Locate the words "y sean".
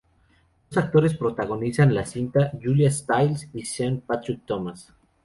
3.53-3.99